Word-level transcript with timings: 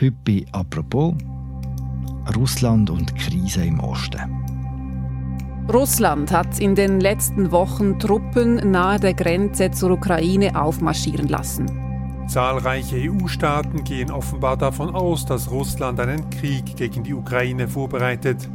Heute 0.00 0.16
bei 0.24 0.44
«Apropos» 0.50 1.14
Russland 2.34 2.90
und 2.90 3.14
Krise 3.14 3.64
im 3.64 3.78
Osten. 3.78 4.18
Russland 5.72 6.32
hat 6.32 6.58
in 6.58 6.74
den 6.74 6.98
letzten 6.98 7.52
Wochen 7.52 8.00
Truppen 8.00 8.72
nahe 8.72 8.98
der 8.98 9.14
Grenze 9.14 9.70
zur 9.70 9.92
Ukraine 9.92 10.60
aufmarschieren 10.60 11.28
lassen. 11.28 11.66
Zahlreiche 12.26 12.96
EU-Staaten 12.96 13.84
gehen 13.84 14.10
offenbar 14.10 14.56
davon 14.56 14.92
aus, 14.96 15.26
dass 15.26 15.48
Russland 15.52 16.00
einen 16.00 16.28
Krieg 16.28 16.76
gegen 16.76 17.04
die 17.04 17.14
Ukraine 17.14 17.68
vorbereitet. 17.68 18.48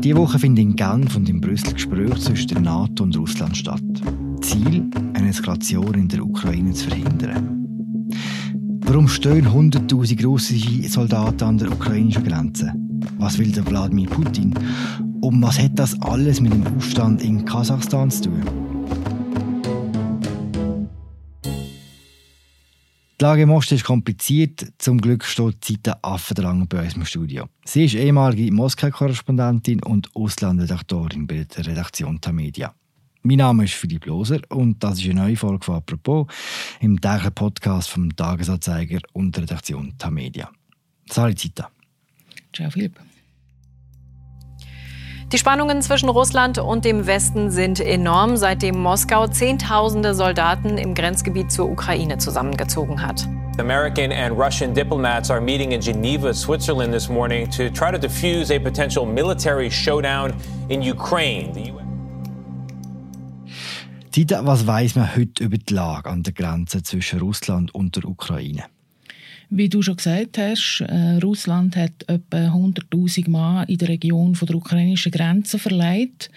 Diese 0.00 0.16
Woche 0.16 0.40
finden 0.40 0.60
in 0.60 0.76
Genf 0.76 1.14
und 1.14 1.28
in 1.28 1.40
Brüssel 1.40 1.74
Gespräche 1.74 2.18
zwischen 2.18 2.48
der 2.48 2.60
NATO 2.62 3.04
und 3.04 3.16
Russland 3.16 3.56
statt. 3.56 3.80
Ziel, 4.40 4.90
eine 5.14 5.28
Eskalation 5.28 5.94
in 5.94 6.08
der 6.08 6.24
Ukraine 6.24 6.72
zu 6.72 6.88
verhindern. 6.88 7.59
Warum 8.90 9.06
stehen 9.06 9.46
100.000 9.46 10.26
russische 10.26 10.88
Soldaten 10.88 11.44
an 11.44 11.58
der 11.58 11.70
ukrainischen 11.70 12.24
Grenze? 12.24 12.74
Was 13.18 13.38
will 13.38 13.52
der 13.52 13.64
Wladimir 13.68 14.10
Putin? 14.10 14.52
Und 15.20 15.40
was 15.40 15.60
hat 15.60 15.78
das 15.78 16.02
alles 16.02 16.40
mit 16.40 16.52
dem 16.52 16.66
Aufstand 16.66 17.22
in 17.22 17.44
Kasachstan 17.44 18.10
zu 18.10 18.24
tun? 18.24 18.42
Die 23.20 23.24
Lage 23.24 23.42
im 23.42 23.52
Osten 23.52 23.76
ist 23.76 23.84
kompliziert. 23.84 24.66
Zum 24.78 25.00
Glück 25.00 25.22
steht 25.22 25.64
Zita 25.64 25.96
Affendrang 26.02 26.66
bei 26.66 26.82
uns 26.82 26.96
im 26.96 27.04
Studio. 27.04 27.46
Sie 27.64 27.84
ist 27.84 27.94
ehemalige 27.94 28.52
Moskau-Korrespondentin 28.52 29.84
und 29.84 30.08
Auslandredaktorin 30.16 31.28
bei 31.28 31.44
der 31.44 31.64
Redaktion 31.64 32.20
Tamedia. 32.20 32.74
Mein 33.22 33.36
Name 33.36 33.64
ist 33.64 33.74
Philipp 33.74 34.06
Loser 34.06 34.40
und 34.48 34.82
das 34.82 34.98
ist 34.98 35.04
eine 35.04 35.20
neue 35.20 35.36
Folge 35.36 35.62
von 35.62 35.74
«Apropos» 35.74 36.26
im 36.80 36.98
täglichen 36.98 37.34
Podcast 37.34 37.90
vom 37.90 38.16
Tagesanzeiger 38.16 39.00
und 39.12 39.36
der 39.36 39.42
Redaktion 39.42 39.92
Tamedia. 39.98 40.50
Salut 41.10 41.38
Zita. 41.38 41.70
Ciao 42.54 42.70
Philipp. 42.70 42.98
Die 45.32 45.38
Spannungen 45.38 45.82
zwischen 45.82 46.08
Russland 46.08 46.58
und 46.58 46.86
dem 46.86 47.06
Westen 47.06 47.50
sind 47.50 47.78
enorm, 47.78 48.38
seitdem 48.38 48.80
Moskau 48.80 49.28
Zehntausende 49.28 50.14
Soldaten 50.14 50.78
im 50.78 50.94
Grenzgebiet 50.94 51.52
zur 51.52 51.70
Ukraine 51.70 52.16
zusammengezogen 52.16 53.02
hat. 53.02 53.28
American 53.58 54.12
and 54.12 54.36
Russian 54.36 54.72
diplomats 54.72 55.30
are 55.30 55.42
meeting 55.42 55.72
in 55.72 55.80
Geneva, 55.80 56.32
Switzerland 56.32 56.94
this 56.94 57.10
morning 57.10 57.48
to 57.50 57.68
try 57.68 57.92
to 57.92 57.98
defuse 57.98 58.50
a 58.50 58.58
potential 58.58 59.04
military 59.04 59.70
showdown 59.70 60.32
in 60.68 60.80
Ukraine. 60.80 61.52
Zita, 64.12 64.44
was 64.44 64.66
weiß 64.66 64.96
man 64.96 65.14
heute 65.14 65.44
über 65.44 65.56
die 65.56 65.72
Lage 65.72 66.10
an 66.10 66.24
der 66.24 66.32
Grenze 66.32 66.82
zwischen 66.82 67.20
Russland 67.20 67.72
und 67.72 67.94
der 67.94 68.06
Ukraine? 68.06 68.64
Wie 69.50 69.68
du 69.68 69.82
schon 69.82 69.96
gesagt 69.96 70.36
hast, 70.36 70.80
äh, 70.80 71.18
Russland 71.22 71.76
hat 71.76 72.08
etwa 72.08 72.48
100.000 72.48 73.30
Mann 73.30 73.68
in 73.68 73.78
der 73.78 73.88
Region 73.88 74.34
von 74.34 74.46
der 74.46 74.56
ukrainischen 74.56 75.12
Grenze 75.12 75.60
verleiht, 75.60 76.28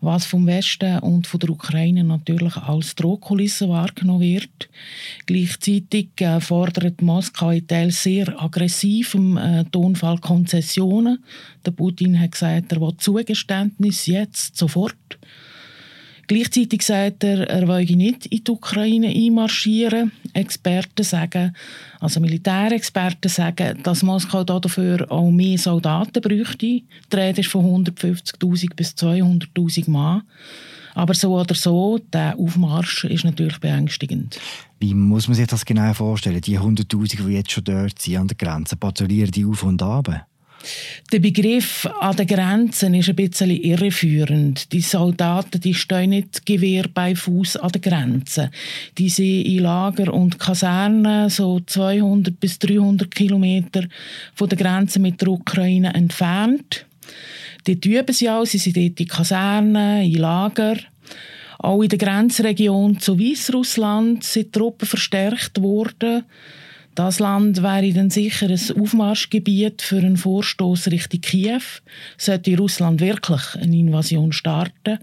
was 0.00 0.26
vom 0.26 0.48
Westen 0.48 0.98
und 0.98 1.28
von 1.28 1.38
der 1.38 1.50
Ukraine 1.50 2.02
natürlich 2.02 2.56
als 2.56 2.96
Drohkulisse 2.96 3.68
wahrgenommen 3.68 4.22
wird. 4.22 4.68
Gleichzeitig 5.26 6.08
äh, 6.20 6.40
fordert 6.40 7.02
Moskau 7.02 7.50
in 7.50 7.68
Teil 7.68 7.92
sehr 7.92 8.40
aggressiv 8.42 9.14
im 9.14 9.36
äh, 9.36 9.64
Tonfall 9.66 10.18
Konzessionen. 10.18 11.22
Der 11.64 11.70
Putin 11.70 12.18
hat 12.18 12.32
gesagt, 12.32 12.72
er 12.72 12.80
will 12.80 12.96
Zugeständnis 12.96 14.06
jetzt 14.06 14.56
sofort. 14.56 15.18
Gleichzeitig 16.26 16.82
sagt 16.82 17.24
er, 17.24 17.48
er 17.48 17.68
wolle 17.68 17.96
nicht 17.96 18.26
in 18.26 18.44
die 18.44 18.50
Ukraine 18.50 19.08
einmarschieren. 19.08 20.12
Experten 20.32 21.02
sagen, 21.04 21.54
also 22.00 22.20
Militärexperten 22.20 23.28
sagen, 23.28 23.78
dass 23.82 24.02
Moskau 24.02 24.44
dafür 24.44 25.10
auch 25.10 25.30
mehr 25.30 25.58
Soldaten 25.58 26.20
bräuchte. 26.20 26.56
Die 26.66 26.84
Rede 27.12 27.40
ist 27.40 27.50
von 27.50 27.84
150.000 27.84 28.74
bis 28.74 28.92
200.000 28.92 29.90
Mann. 29.90 30.22
Aber 30.94 31.14
so 31.14 31.38
oder 31.38 31.54
so, 31.54 31.98
der 32.12 32.38
Aufmarsch 32.38 33.04
ist 33.04 33.24
natürlich 33.24 33.58
beängstigend. 33.58 34.38
Wie 34.78 34.94
muss 34.94 35.26
man 35.26 35.34
sich 35.34 35.46
das 35.46 35.64
genau 35.64 35.92
vorstellen? 35.94 36.40
Die 36.40 36.58
100.000, 36.58 37.26
die 37.26 37.32
jetzt 37.32 37.50
schon 37.50 37.64
dort 37.64 37.98
sind 37.98 38.16
an 38.16 38.28
der 38.28 38.36
Grenze, 38.36 38.76
patrouillieren 38.76 39.30
die 39.30 39.44
auf 39.44 39.62
und 39.62 39.82
ab? 39.82 40.26
Der 41.12 41.18
Begriff 41.18 41.86
an 42.00 42.16
den 42.16 42.26
Grenzen 42.26 42.94
ist 42.94 43.08
ein 43.08 43.16
bisschen 43.16 43.50
irreführend. 43.50 44.72
Die 44.72 44.80
Soldaten 44.80 45.60
die 45.60 45.74
stehen 45.74 46.10
nicht 46.10 46.46
Gewehr 46.46 46.86
bei 46.92 47.14
Fuß 47.14 47.56
an 47.56 47.72
den 47.72 47.82
Grenzen. 47.82 48.50
Die 48.98 49.08
sind 49.08 49.46
in 49.46 49.58
Lager 49.60 50.12
und 50.12 50.38
Kasernen 50.38 51.28
so 51.28 51.60
200 51.60 52.38
bis 52.38 52.58
300 52.58 53.10
Kilometer 53.10 53.84
von 54.34 54.48
der 54.48 54.58
Grenze 54.58 55.00
mit 55.00 55.20
der 55.20 55.28
Ukraine 55.28 55.92
entfernt. 55.94 56.86
Dort 57.64 57.84
üben 57.84 58.12
sie 58.12 58.30
auch, 58.30 58.44
sie 58.44 58.58
sind 58.58 58.76
dort 58.76 59.00
in 59.00 59.08
Kasernen, 59.08 60.02
in 60.02 60.14
Lager. 60.14 60.76
Auch 61.58 61.82
in 61.82 61.88
der 61.88 61.98
Grenzregion 61.98 62.98
zu 62.98 63.18
Weißrussland 63.18 64.24
sind 64.24 64.52
Truppen 64.52 64.88
verstärkt 64.88 65.62
worden. 65.62 66.24
Das 66.94 67.20
Land 67.20 67.62
wäre 67.62 67.92
dann 67.92 68.10
sicher 68.10 68.48
ein 68.48 68.80
Aufmarschgebiet 68.80 69.80
für 69.80 69.98
einen 69.98 70.18
Vorstoß 70.18 70.88
Richtung 70.88 71.22
Kiew, 71.22 71.62
sollte 72.18 72.56
Russland 72.56 73.00
wirklich 73.00 73.54
eine 73.54 73.76
Invasion 73.76 74.32
starten. 74.32 74.98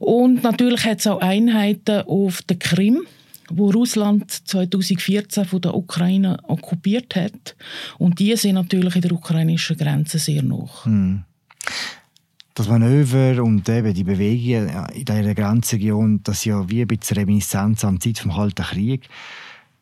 Und 0.00 0.42
natürlich 0.42 0.84
hat 0.84 0.98
es 0.98 1.06
auch 1.06 1.20
Einheiten 1.20 2.02
auf 2.08 2.42
der 2.42 2.58
Krim, 2.58 3.02
wo 3.48 3.70
Russland 3.70 4.30
2014 4.30 5.44
von 5.44 5.60
der 5.60 5.74
Ukraine 5.74 6.38
okkupiert 6.48 7.14
hat. 7.14 7.54
Und 7.98 8.18
die 8.18 8.34
sind 8.36 8.54
natürlich 8.54 8.96
in 8.96 9.02
der 9.02 9.12
ukrainischen 9.12 9.76
Grenze 9.76 10.18
sehr 10.18 10.42
noch. 10.42 10.86
Hm. 10.86 11.22
Das 12.54 12.68
Manöver 12.68 13.42
und 13.42 13.66
eben 13.68 13.94
die 13.94 14.04
Bewegungen 14.04 14.68
in 14.92 15.04
dieser 15.04 15.34
Grenzregion, 15.34 16.20
das 16.22 16.38
ist 16.38 16.44
ja 16.46 16.68
wie 16.68 16.82
ein 16.82 16.88
bisschen 16.88 17.16
Reminiszenz 17.16 17.84
an 17.84 17.98
die 17.98 18.12
Zeit 18.12 18.26
des 18.26 18.34
Kalten 18.34 18.62
Krieges. 18.64 19.08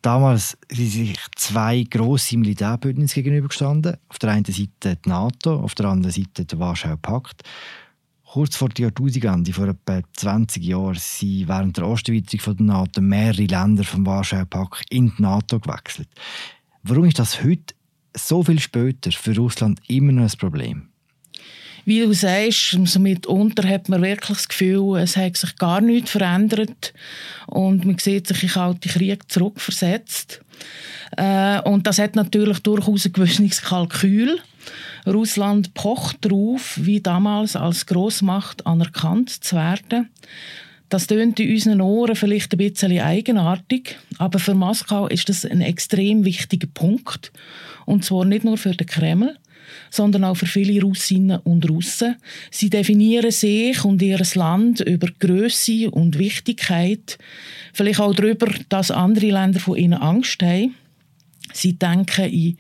Damals 0.03 0.57
sind 0.71 0.91
sich 0.91 1.17
zwei 1.37 1.83
grosse 1.83 2.39
Militärbündnisse 2.39 3.23
gegenübergestanden. 3.23 3.99
Auf 4.09 4.19
der 4.19 4.31
einen 4.31 4.47
Seite 4.47 4.97
die 4.97 5.09
NATO, 5.09 5.61
auf 5.61 5.75
der 5.75 5.87
anderen 5.87 6.13
Seite 6.13 6.47
der 6.47 6.59
Warschauer 6.59 6.97
Pakt. 6.97 7.43
Kurz 8.25 8.57
vor 8.57 8.71
der 8.71 8.85
Jahrtausendwende, 8.85 9.53
vor 9.53 9.69
etwa 9.69 10.01
20 10.15 10.65
Jahren, 10.65 10.95
sind 10.95 11.49
während 11.49 11.77
der 11.77 11.87
Osterweiterung 11.87 12.57
der 12.57 12.67
NATO 12.67 13.01
mehrere 13.01 13.45
Länder 13.45 13.85
vom 13.85 14.07
Warschauer 14.07 14.47
Pakt 14.47 14.85
in 14.89 15.13
die 15.15 15.23
NATO 15.23 15.59
gewechselt. 15.59 16.09
Warum 16.83 17.05
ist 17.05 17.19
das 17.19 17.43
heute, 17.43 17.75
so 18.17 18.43
viel 18.43 18.61
später, 18.61 19.13
für 19.13 19.37
Russland 19.37 19.81
immer 19.89 20.13
noch 20.13 20.23
ein 20.23 20.39
Problem? 20.39 20.90
Wie 21.85 22.01
du 22.01 22.13
sagst, 22.13 22.75
also 22.75 23.01
mitunter 23.01 23.69
hat 23.69 23.89
man 23.89 24.03
wirklich 24.03 24.39
das 24.39 24.49
Gefühl, 24.49 24.99
es 24.99 25.17
hat 25.17 25.37
sich 25.37 25.57
gar 25.57 25.81
nichts 25.81 26.11
verändert 26.11 26.93
und 27.47 27.85
man 27.85 27.99
sieht 27.99 28.27
sich 28.27 28.43
in 28.43 28.49
den 28.49 28.55
Kalten 28.55 28.91
Krieg 28.91 29.31
zurückversetzt. 29.31 30.41
Äh, 31.17 31.61
und 31.63 31.87
das 31.87 31.99
hat 31.99 32.17
natürlich 32.17 32.61
durchaus 32.61 33.07
ein 33.07 33.13
gewisses 33.13 33.63
Kalkül. 33.63 34.39
Russland 35.07 35.75
pocht 35.75 36.25
darauf, 36.25 36.79
wie 36.81 37.01
damals 37.01 37.57
als 37.57 37.87
Großmacht 37.87 38.67
anerkannt 38.67 39.31
zu 39.31 39.57
werden. 39.57 40.11
Das 40.91 41.07
tönt 41.07 41.39
in 41.39 41.53
unseren 41.53 41.81
Ohren 41.81 42.17
vielleicht 42.17 42.53
ein 42.53 42.59
bisschen 42.59 42.99
eigenartig, 43.01 43.97
aber 44.19 44.41
für 44.41 44.55
Moskau 44.55 45.07
ist 45.07 45.29
das 45.29 45.45
ein 45.45 45.61
extrem 45.61 46.25
wichtiger 46.25 46.67
Punkt. 46.67 47.33
Und 47.87 48.05
zwar 48.05 48.25
nicht 48.25 48.45
nur 48.45 48.59
für 48.59 48.75
den 48.75 48.87
Kreml, 48.87 49.37
sondern 49.91 50.25
auch 50.25 50.37
für 50.37 50.47
viele 50.47 50.81
Russinnen 50.83 51.41
und 51.41 51.69
Russen. 51.69 52.17
Sie 52.51 52.71
definieren 52.71 53.31
sich 53.31 53.85
und 53.85 54.03
ihr 54.03 54.21
Land 54.35 54.81
über 54.81 55.09
Größe 55.19 55.91
und 55.91 56.19
Wichtigkeit, 56.19 57.19
vielleicht 57.73 58.01
auch 58.01 58.15
darüber, 58.15 58.47
dass 58.69 58.91
andere 58.91 59.31
Länder 59.31 59.61
von 59.61 59.77
ihnen 59.77 59.95
Angst 59.95 60.43
haben. 60.43 60.75
Sie 61.53 61.79
denken 61.79 62.31
in 62.31 62.57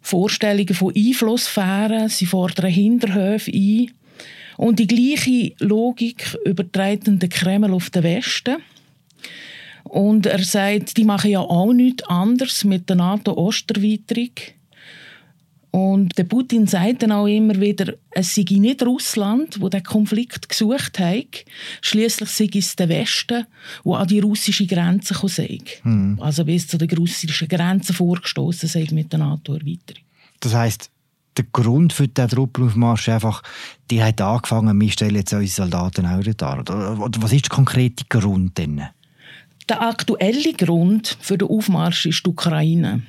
Vorstellungen 0.00 0.74
von 0.74 0.94
Einflusssphären, 0.94 2.08
sie 2.08 2.26
fordern 2.26 2.70
Hinterhöfe 2.70 3.52
ein. 3.52 3.90
Und 4.56 4.78
die 4.78 4.86
gleiche 4.86 5.54
Logik 5.58 6.36
übertreibt 6.44 7.06
der 7.06 7.28
Kreml 7.28 7.72
auf 7.72 7.90
den 7.90 8.02
Westen. 8.02 8.56
Und 9.84 10.26
er 10.26 10.42
sagt, 10.42 10.96
die 10.96 11.04
machen 11.04 11.30
ja 11.30 11.40
auch 11.40 11.72
nichts 11.72 12.04
anderes 12.04 12.64
mit 12.64 12.88
der 12.88 12.96
NATO-Osterweiterung. 12.96 14.30
Und 15.72 16.18
der 16.18 16.24
Putin 16.24 16.66
sagt 16.66 17.02
dann 17.02 17.12
auch 17.12 17.26
immer 17.26 17.58
wieder, 17.58 17.94
es 18.10 18.34
sei 18.34 18.44
nicht 18.50 18.82
Russland, 18.82 19.58
wo 19.58 19.70
der 19.70 19.82
Konflikt 19.82 20.50
gesucht 20.50 20.98
hat. 20.98 21.46
Schließlich 21.80 22.28
sei 22.28 22.50
es 22.54 22.76
der 22.76 22.90
Westen, 22.90 23.46
wo 23.82 23.94
an 23.94 24.06
die 24.06 24.20
russische 24.20 24.66
Grenze 24.66 25.14
sei. 25.28 25.58
Hm. 25.82 26.18
Also 26.20 26.44
bis 26.44 26.68
zu 26.68 26.76
den 26.76 26.90
russischen 26.90 27.48
Grenzen 27.48 27.94
vorgestoßen 27.94 28.68
sei 28.68 28.86
mit 28.92 29.12
der 29.12 29.20
NATO-Erweiterung. 29.20 30.02
Das 30.40 30.54
heißt, 30.54 30.90
der 31.38 31.46
Grund 31.50 31.94
für 31.94 32.06
den 32.06 32.28
Truppenaufmarsch 32.28 33.08
ist 33.08 33.14
einfach, 33.14 33.42
die 33.90 34.02
hat 34.02 34.20
angefangen, 34.20 34.78
wir 34.78 34.90
stellen 34.90 35.14
jetzt 35.14 35.32
unsere 35.32 35.48
Soldaten 35.48 36.04
auch 36.04 36.22
da. 36.36 36.60
Oder 36.60 37.22
was 37.22 37.32
ist 37.32 37.46
der 37.46 37.56
konkrete 37.56 38.04
Grund 38.10 38.58
denn? 38.58 38.82
Der 39.70 39.80
aktuelle 39.80 40.52
Grund 40.52 41.16
für 41.20 41.38
den 41.38 41.48
Aufmarsch 41.48 42.04
ist 42.04 42.26
die 42.26 42.30
Ukraine. 42.30 43.02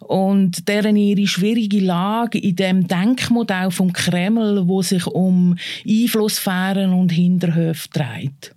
Und 0.00 0.68
deren 0.68 0.96
ihre 0.96 1.26
schwierige 1.26 1.80
Lage 1.80 2.38
in 2.38 2.56
dem 2.56 2.86
Denkmodell 2.86 3.70
vom 3.70 3.92
Kreml, 3.92 4.66
wo 4.66 4.82
sich 4.82 5.06
um 5.06 5.56
Einflusssphären 5.86 6.92
und 6.92 7.10
Hinterhöfe 7.10 7.88
dreht. 7.92 8.54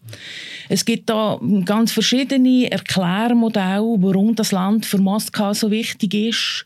Es 0.69 0.85
gibt 0.85 1.09
da 1.09 1.39
ganz 1.65 1.91
verschiedene 1.91 2.71
Erklärmodelle, 2.71 3.97
warum 3.99 4.35
das 4.35 4.51
Land 4.51 4.85
für 4.85 4.97
Moskau 4.97 5.53
so 5.53 5.71
wichtig 5.71 6.13
ist. 6.13 6.65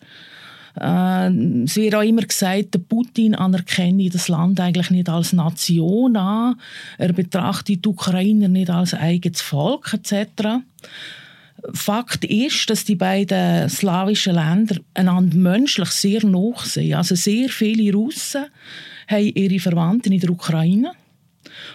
Äh, 0.80 1.30
es 1.64 1.76
wird 1.76 1.96
auch 1.96 2.02
immer 2.02 2.22
gesagt, 2.22 2.74
der 2.74 2.80
Putin 2.80 3.36
anerkenne 3.36 4.10
das 4.10 4.28
Land 4.28 4.60
eigentlich 4.60 4.90
nicht 4.90 5.10
als 5.10 5.34
Nation 5.34 6.16
an. 6.16 6.56
Er 6.98 7.14
betrachtet 7.14 7.84
die 7.84 7.90
Ukrainer 7.90 8.48
nicht 8.48 8.70
als 8.70 8.94
eigenes 8.94 9.42
Volk 9.42 9.94
etc. 9.94 10.62
Fakt 11.74 12.26
ist, 12.26 12.70
dass 12.70 12.84
die 12.84 12.96
beiden 12.96 13.70
slawischen 13.70 14.36
Länder 14.36 14.78
einander 14.94 15.36
menschlich 15.36 15.90
sehr 15.90 16.26
nah 16.26 16.54
sind. 16.64 16.94
Also 16.94 17.16
sehr 17.16 17.50
viele 17.50 17.94
Russen 17.94 18.46
haben 19.08 19.32
ihre 19.36 19.60
Verwandten 19.60 20.14
in 20.14 20.20
der 20.20 20.30
Ukraine 20.30 20.92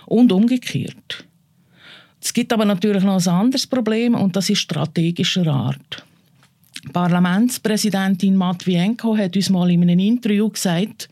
und 0.06 0.32
umgekehrt. 0.32 1.24
Es 2.20 2.32
gibt 2.32 2.52
aber 2.52 2.64
natürlich 2.64 3.02
noch 3.02 3.20
ein 3.20 3.32
anderes 3.32 3.66
Problem 3.66 4.14
und 4.14 4.34
das 4.34 4.48
ist 4.48 4.60
strategischer 4.60 5.46
Art. 5.46 6.04
Parlamentspräsidentin 6.92 8.36
Matvienko 8.36 9.16
hat 9.16 9.36
uns 9.36 9.50
mal 9.50 9.70
in 9.70 9.82
einem 9.82 9.98
Interview 9.98 10.48
gesagt, 10.48 11.08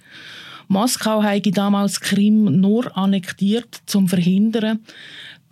Moskau 0.69 1.23
habe 1.23 1.51
damals 1.51 2.01
Krim 2.01 2.61
nur 2.61 2.97
annektiert, 2.97 3.83
um 3.95 4.07
zu 4.07 4.07
verhindern, 4.07 4.81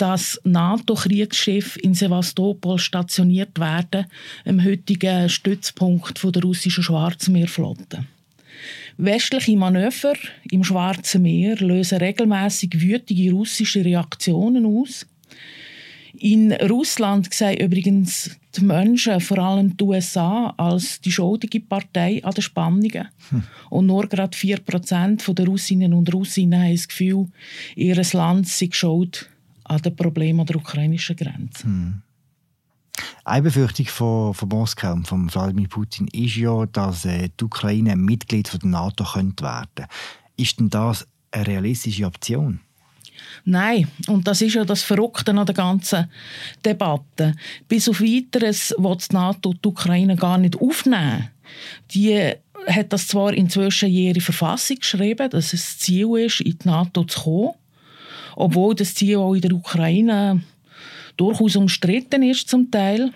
dass 0.00 0.40
NATO-Kriegsschiffe 0.44 1.78
in 1.80 1.94
Sevastopol 1.94 2.78
stationiert 2.78 3.60
werden, 3.60 4.06
im 4.46 4.64
heutigen 4.64 5.28
Stützpunkt 5.28 6.22
der 6.24 6.42
russischen 6.42 6.82
Schwarzmeerflotte. 6.82 8.06
Westliche 8.96 9.56
Manöver 9.56 10.14
im 10.50 10.64
Schwarzen 10.64 11.22
Meer 11.22 11.56
lösen 11.56 11.98
regelmäßig 11.98 12.80
wütige 12.80 13.32
russische 13.32 13.84
Reaktionen 13.84 14.66
aus. 14.66 15.06
In 16.18 16.52
Russland 16.52 17.32
sehen 17.32 17.58
übrigens 17.58 18.36
die 18.56 18.64
Menschen, 18.64 19.20
vor 19.20 19.38
allem 19.38 19.76
die 19.76 19.84
USA, 19.84 20.52
als 20.56 21.00
die 21.00 21.12
schuldige 21.12 21.60
Partei 21.60 22.22
an 22.24 22.34
den 22.34 22.42
Spannungen. 22.42 23.08
Hm. 23.30 23.42
Und 23.70 23.86
nur 23.86 24.06
gerade 24.06 24.36
4% 24.36 25.32
der 25.32 25.46
Russinnen 25.46 25.94
und 25.94 26.12
Russinnen 26.12 26.62
haben 26.62 26.72
das 26.72 26.88
Gefühl, 26.88 27.28
ihr 27.76 28.02
Land 28.12 28.48
sei 28.48 28.68
schuld 28.72 29.29
an 29.70 29.82
den 29.82 29.94
Problemen 29.96 30.40
an 30.40 30.46
der 30.46 30.56
ukrainischen 30.56 31.16
Grenze. 31.16 31.64
Hm. 31.64 32.02
Eine 33.24 33.42
Befürchtung 33.42 33.86
von, 33.86 34.34
von 34.34 34.48
Moskau 34.48 34.92
und 34.92 35.06
von 35.06 35.32
Wladimir 35.32 35.68
Putin 35.68 36.08
ist 36.08 36.36
ja, 36.36 36.66
dass 36.66 37.04
äh, 37.04 37.28
die 37.38 37.44
Ukraine 37.44 37.96
Mitglied 37.96 38.48
von 38.48 38.60
der 38.60 38.70
NATO 38.70 39.04
könnte 39.04 39.44
werden 39.44 39.86
Ist 40.36 40.58
denn 40.58 40.70
das 40.70 41.06
eine 41.30 41.46
realistische 41.46 42.06
Option? 42.06 42.60
Nein, 43.44 43.86
und 44.08 44.26
das 44.26 44.42
ist 44.42 44.54
ja 44.54 44.64
das 44.64 44.82
Verrückte 44.82 45.30
an 45.30 45.46
der 45.46 45.54
ganzen 45.54 46.10
Debatte. 46.64 47.34
Bis 47.68 47.88
auf 47.88 48.00
Weiteres 48.00 48.74
will 48.76 48.96
die 48.96 49.14
NATO 49.14 49.52
die 49.52 49.68
Ukraine 49.68 50.16
gar 50.16 50.38
nicht 50.38 50.60
aufnehmen. 50.60 51.28
Die 51.92 52.32
hat 52.66 52.92
das 52.92 53.06
zwar 53.06 53.32
inzwischen 53.32 53.88
in 53.88 53.94
ihre 53.94 54.20
Verfassung 54.20 54.76
geschrieben, 54.76 55.30
dass 55.30 55.52
es 55.52 55.62
das 55.62 55.78
Ziel 55.78 56.18
ist, 56.18 56.40
in 56.40 56.58
die 56.58 56.68
NATO 56.68 57.04
zu 57.04 57.20
kommen 57.20 57.59
obwohl 58.36 58.74
das 58.74 58.94
Ziel 58.94 59.16
auch 59.16 59.34
in 59.34 59.40
der 59.42 59.52
Ukraine 59.52 60.42
durchaus 61.16 61.56
umstritten 61.56 62.22
ist 62.22 62.48
zum 62.48 62.70
Teil. 62.70 63.12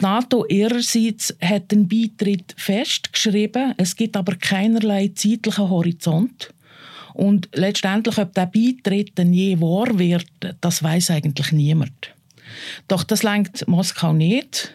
Die 0.00 0.04
NATO 0.04 0.46
ihrerseits 0.46 1.36
hat 1.40 1.72
den 1.72 1.88
Beitritt 1.88 2.54
festgeschrieben, 2.56 3.74
es 3.76 3.96
gibt 3.96 4.16
aber 4.16 4.36
keinerlei 4.36 5.10
zeitlichen 5.14 5.68
Horizont. 5.68 6.52
Und 7.14 7.48
letztendlich, 7.54 8.18
ob 8.18 8.34
der 8.34 8.46
Beitritt 8.46 9.16
denn 9.16 9.32
je 9.32 9.58
wahr 9.60 9.98
wird, 9.98 10.26
das 10.60 10.82
weiß 10.82 11.10
eigentlich 11.10 11.50
niemand. 11.50 12.14
Doch 12.88 13.02
das 13.02 13.22
lenkt 13.22 13.66
Moskau 13.66 14.12
nicht. 14.12 14.74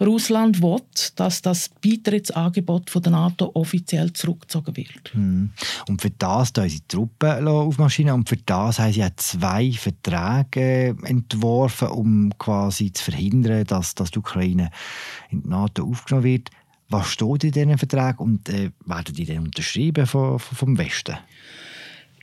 Russland 0.00 0.62
will, 0.62 0.80
dass 1.16 1.42
das 1.42 1.68
Beitrittsangebot 1.68 2.90
von 2.90 3.02
der 3.02 3.12
NATO 3.12 3.50
offiziell 3.54 4.12
zurückgezogen 4.12 4.76
wird. 4.76 5.12
Hm. 5.12 5.50
Und 5.88 6.02
für 6.02 6.10
das 6.10 6.52
haben 6.56 6.68
sie 6.68 6.80
Truppen 6.88 7.46
aufmarschieren 7.46 8.14
und 8.14 8.28
für 8.28 8.36
das 8.36 8.78
haben 8.78 8.92
sie 8.92 9.06
zwei 9.16 9.72
Verträge 9.72 10.96
entworfen, 11.04 11.88
um 11.88 12.32
quasi 12.38 12.92
zu 12.92 13.04
verhindern, 13.04 13.64
dass, 13.64 13.94
dass 13.94 14.10
die 14.10 14.18
Ukraine 14.18 14.70
in 15.30 15.42
die 15.42 15.48
NATO 15.48 15.84
aufgenommen 15.84 16.24
wird. 16.24 16.50
Was 16.88 17.12
steht 17.12 17.44
in 17.44 17.52
diesen 17.52 17.78
Verträgen 17.78 18.18
und 18.18 18.48
äh, 18.48 18.70
werden 18.84 19.14
die 19.14 19.24
dann 19.24 19.38
unterschrieben 19.38 20.06
vom, 20.06 20.38
vom 20.38 20.76
Westen? 20.76 21.16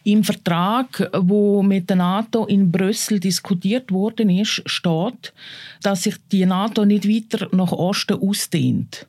Im 0.07 0.23
Vertrag, 0.23 1.09
wo 1.13 1.61
mit 1.61 1.89
der 1.89 1.97
NATO 1.97 2.45
in 2.45 2.71
Brüssel 2.71 3.19
diskutiert 3.19 3.91
worden 3.91 4.29
ist, 4.29 4.61
steht, 4.65 5.33
dass 5.81 6.03
sich 6.03 6.15
die 6.31 6.45
NATO 6.45 6.85
nicht 6.85 7.09
weiter 7.09 7.49
nach 7.53 7.73
Osten 7.73 8.17
ausdehnt. 8.17 9.05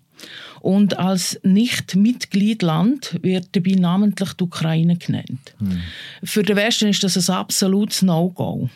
Und 0.60 0.98
als 0.98 1.38
Nicht-Mitgliedland 1.44 3.16
wird 3.22 3.46
dabei 3.52 3.76
namentlich 3.78 4.32
die 4.32 4.42
Ukraine 4.42 4.96
genannt. 4.96 5.54
Hm. 5.58 5.78
Für 6.24 6.42
den 6.42 6.56
Westen 6.56 6.88
ist 6.88 7.04
das 7.04 7.30
ein 7.30 7.36
absolutes 7.36 8.02
No-Go. 8.02 8.68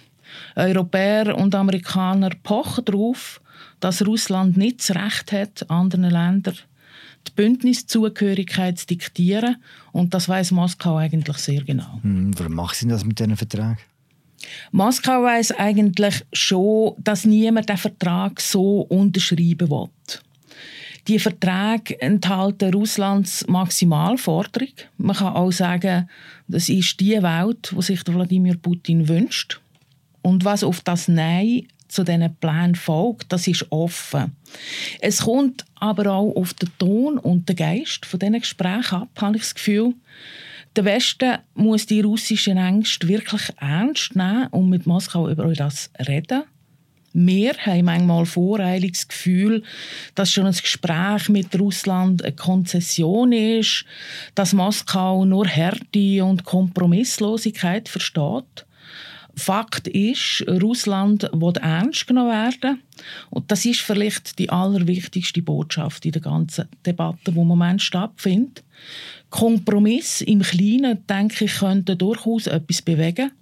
Europäer 0.54 1.36
und 1.36 1.56
Amerikaner 1.56 2.30
pochen 2.44 2.84
darauf, 2.84 3.40
dass 3.80 4.06
Russland 4.06 4.56
nicht 4.56 4.78
das 4.78 4.94
Recht 4.94 5.32
hat, 5.32 5.68
anderen 5.68 6.08
Ländern 6.08 6.54
die 7.28 7.32
Bündniszugehörigkeit 7.34 8.78
zu 8.78 8.86
diktieren. 8.86 9.56
Und 9.92 10.14
das 10.14 10.28
weiß 10.28 10.50
Moskau 10.52 10.96
eigentlich 10.96 11.38
sehr 11.38 11.62
genau. 11.62 12.00
Hm, 12.02 12.38
warum 12.38 12.54
macht 12.54 12.76
sie 12.76 12.88
das 12.88 13.04
mit 13.04 13.18
diesem 13.18 13.36
Vertrag? 13.36 13.78
Moskau 14.72 15.22
weiß 15.22 15.52
eigentlich 15.52 16.24
schon, 16.32 16.94
dass 16.98 17.24
niemand 17.24 17.68
den 17.68 17.76
Vertrag 17.76 18.40
so 18.40 18.80
unterschreiben 18.80 19.70
will. 19.70 19.88
Die 21.08 21.18
Verträge 21.18 22.00
enthalten 22.00 22.72
Russlands 22.72 23.44
Maximalforderung. 23.48 24.68
Man 24.98 25.16
kann 25.16 25.34
auch 25.34 25.50
sagen, 25.50 26.08
das 26.46 26.68
ist 26.68 27.00
die 27.00 27.20
Welt, 27.22 27.72
die 27.76 27.82
sich 27.82 28.06
Wladimir 28.06 28.56
Putin 28.56 29.08
wünscht. 29.08 29.60
Und 30.22 30.44
was 30.44 30.62
auf 30.62 30.80
das 30.82 31.08
Nein 31.08 31.66
zu 31.92 32.04
diesen 32.04 32.34
Plänen 32.36 32.74
folgt, 32.74 33.32
das 33.32 33.46
ist 33.46 33.66
offen. 33.70 34.36
Es 35.00 35.22
kommt 35.22 35.64
aber 35.74 36.12
auch 36.12 36.34
auf 36.36 36.54
den 36.54 36.70
Ton 36.78 37.18
und 37.18 37.48
den 37.48 37.56
Geist 37.56 38.06
von 38.06 38.20
diesen 38.20 38.40
Gesprächen 38.40 38.94
ab, 39.02 39.08
habe 39.20 39.36
ich 39.36 39.42
das 39.42 39.54
Gefühl. 39.54 39.94
Der 40.74 40.86
Westen 40.86 41.38
muss 41.54 41.84
die 41.84 42.00
russischen 42.00 42.56
Ängste 42.56 43.06
wirklich 43.06 43.42
ernst 43.60 44.16
nehmen 44.16 44.46
und 44.48 44.70
mit 44.70 44.86
Moskau 44.86 45.28
über 45.28 45.52
das 45.52 45.90
reden. 46.08 46.44
Wir 47.14 47.52
haben 47.58 47.84
manchmal 47.84 48.24
das 48.24 49.06
Gefühl, 49.06 49.62
dass 50.14 50.32
schon 50.32 50.46
ein 50.46 50.52
Gespräch 50.54 51.28
mit 51.28 51.58
Russland 51.58 52.24
eine 52.24 52.34
Konzession 52.34 53.32
ist, 53.32 53.84
dass 54.34 54.54
Moskau 54.54 55.26
nur 55.26 55.46
Härte 55.46 56.24
und 56.24 56.44
Kompromisslosigkeit 56.44 57.90
versteht. 57.90 58.64
Fakt 59.34 59.88
ist, 59.88 60.44
Russland 60.46 61.28
will 61.32 61.54
ernst 61.60 62.06
genommen 62.06 62.30
werden. 62.30 62.82
Und 63.30 63.50
das 63.50 63.64
ist 63.64 63.80
vielleicht 63.80 64.38
die 64.38 64.50
allerwichtigste 64.50 65.42
Botschaft 65.42 66.04
in 66.04 66.12
der 66.12 66.22
ganzen 66.22 66.68
Debatte, 66.84 67.32
die 67.32 67.38
im 67.38 67.46
Moment 67.46 67.82
stattfindet. 67.82 68.62
Kompromiss 69.30 70.20
im 70.20 70.42
Kleinen, 70.42 71.06
denke 71.06 71.46
ich, 71.46 71.58
könnte 71.58 71.96
durchaus 71.96 72.46
etwas 72.46 72.82
bewegen. 72.82 73.32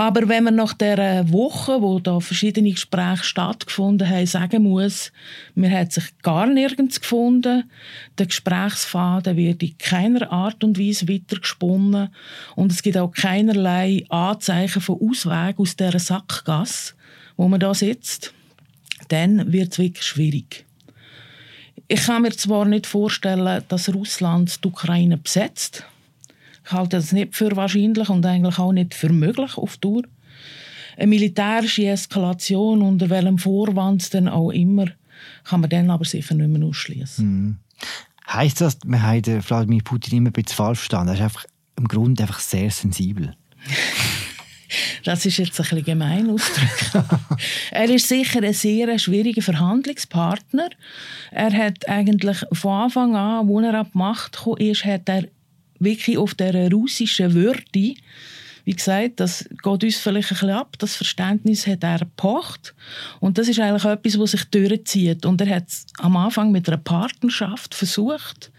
Aber 0.00 0.30
wenn 0.30 0.44
man 0.44 0.54
nach 0.54 0.72
der 0.72 1.30
Woche, 1.30 1.82
wo 1.82 1.98
da 1.98 2.20
verschiedene 2.20 2.70
Gespräche 2.70 3.22
stattgefunden 3.22 4.08
haben, 4.08 4.24
sagen 4.24 4.62
muss, 4.62 5.12
mir 5.54 5.70
hat 5.70 5.92
sich 5.92 6.04
gar 6.22 6.46
nirgends 6.46 7.02
gefunden, 7.02 7.70
der 8.16 8.24
Gesprächsfaden 8.24 9.36
wird 9.36 9.62
in 9.62 9.76
keiner 9.76 10.32
Art 10.32 10.64
und 10.64 10.78
Weise 10.78 11.06
weitergesponnen 11.06 12.08
und 12.56 12.72
es 12.72 12.80
gibt 12.80 12.96
auch 12.96 13.12
keinerlei 13.12 14.06
Anzeichen 14.08 14.80
von 14.80 15.00
Ausweg 15.06 15.60
aus 15.60 15.76
dieser 15.76 15.98
Sackgasse, 15.98 16.94
wo 17.36 17.46
man 17.48 17.60
da 17.60 17.74
sitzt, 17.74 18.32
dann 19.08 19.52
wird 19.52 19.72
es 19.72 19.78
wirklich 19.80 20.06
schwierig. 20.06 20.64
Ich 21.88 22.06
kann 22.06 22.22
mir 22.22 22.30
zwar 22.30 22.64
nicht 22.64 22.86
vorstellen, 22.86 23.64
dass 23.68 23.92
Russland 23.92 24.64
die 24.64 24.68
Ukraine 24.68 25.18
besetzt, 25.18 25.84
ich 26.64 26.72
halte 26.72 26.96
das 26.96 27.12
nicht 27.12 27.34
für 27.34 27.54
wahrscheinlich 27.56 28.08
und 28.08 28.24
eigentlich 28.26 28.58
auch 28.58 28.72
nicht 28.72 28.94
für 28.94 29.12
möglich 29.12 29.56
auf 29.56 29.76
Tour. 29.78 30.02
Eine 30.96 31.06
militärische 31.06 31.86
Eskalation 31.86 32.82
unter 32.82 33.08
welchem 33.08 33.38
Vorwand 33.38 34.12
denn 34.12 34.28
auch 34.28 34.50
immer, 34.50 34.86
kann 35.44 35.60
man 35.60 35.70
dann 35.70 35.90
aber 35.90 36.04
sicher 36.04 36.34
nicht 36.34 36.48
mehr 36.48 36.66
ausschließen. 36.68 37.26
Mhm. 37.26 37.56
Heißt 38.28 38.60
das, 38.60 38.78
wir 38.84 39.02
haben 39.02 39.48
Wladimir 39.48 39.82
Putin 39.82 40.18
immer 40.18 40.30
ein 40.30 40.32
bisschen 40.32 40.56
falsch 40.56 40.78
verstanden? 40.78 41.08
Er 41.08 41.14
ist 41.14 41.22
einfach 41.22 41.44
im 41.76 41.88
Grunde 41.88 42.22
einfach 42.22 42.40
sehr 42.40 42.70
sensibel. 42.70 43.34
Das 45.02 45.26
ist 45.26 45.38
jetzt 45.38 45.58
ein 45.58 45.64
bisschen 45.64 45.84
gemein 45.84 46.30
ausgedrückt. 46.30 46.92
er 47.72 47.90
ist 47.90 48.08
sicher 48.08 48.42
ein 48.42 48.52
sehr 48.52 48.98
schwieriger 48.98 49.42
Verhandlungspartner. 49.42 50.70
Er 51.32 51.52
hat 51.52 51.88
eigentlich 51.88 52.38
von 52.52 52.84
Anfang 52.84 53.16
an, 53.16 53.48
als 53.50 53.64
er 53.64 53.80
an 53.80 53.86
die 53.92 53.98
Macht 53.98 54.44
kam, 54.44 54.56
ist, 54.58 54.84
hat 54.84 55.08
er 55.08 55.24
wirklich 55.80 56.16
auf 56.18 56.34
der 56.34 56.70
russischen 56.70 57.34
Würde 57.34 57.94
wie 58.64 58.76
gesagt, 58.76 59.20
das 59.20 59.48
geht 59.48 59.84
uns 59.84 59.96
vielleicht 59.96 60.30
ein 60.30 60.34
bisschen 60.34 60.50
ab. 60.50 60.76
Das 60.78 60.96
Verständnis 60.96 61.66
hat 61.66 61.82
er 61.82 62.00
gepocht. 62.00 62.74
Und 63.18 63.38
das 63.38 63.48
ist 63.48 63.58
eigentlich 63.58 63.84
etwas, 63.84 64.18
was 64.18 64.30
sich 64.32 64.44
durchzieht. 64.44 65.26
Und 65.26 65.40
er 65.40 65.56
hat 65.56 65.68
es 65.68 65.86
am 65.98 66.16
Anfang 66.16 66.52
mit 66.52 66.68
einer 66.68 66.76
Partnerschaft 66.76 67.74
versucht. 67.74 68.52